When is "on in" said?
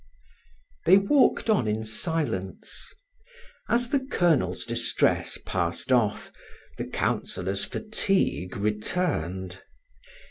1.47-1.85